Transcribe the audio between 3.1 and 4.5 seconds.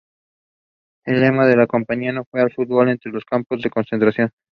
los campos de concentración".